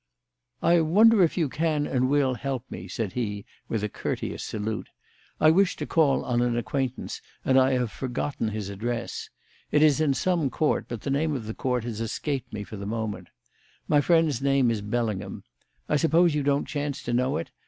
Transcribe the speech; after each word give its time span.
"I 0.63 0.81
wonder 0.81 1.21
if 1.21 1.37
you 1.37 1.47
can 1.47 1.85
and 1.85 2.09
will 2.09 2.33
help 2.33 2.63
me," 2.71 2.87
said 2.87 3.13
he, 3.13 3.45
with 3.69 3.83
a 3.83 3.87
courteous 3.87 4.43
salute. 4.43 4.87
"I 5.39 5.51
wish 5.51 5.75
to 5.75 5.85
call 5.85 6.25
on 6.25 6.41
an 6.41 6.57
acquaintance, 6.57 7.21
and 7.45 7.59
I 7.59 7.73
have 7.73 7.91
forgotten 7.91 8.47
his 8.47 8.69
address. 8.69 9.29
It 9.69 9.83
is 9.83 10.01
in 10.01 10.15
some 10.15 10.49
court, 10.49 10.85
but 10.87 11.01
the 11.01 11.11
name 11.11 11.35
of 11.35 11.45
that 11.45 11.57
court 11.57 11.83
has 11.83 12.01
escaped 12.01 12.51
me 12.51 12.63
for 12.63 12.77
the 12.77 12.87
moment. 12.87 13.27
My 13.87 14.01
friend's 14.01 14.41
name 14.41 14.71
is 14.71 14.81
Bellingham. 14.81 15.43
I 15.87 15.97
suppose 15.97 16.33
you 16.33 16.41
don't 16.41 16.65
chance 16.65 17.03
to 17.03 17.13
know 17.13 17.37
it? 17.37 17.51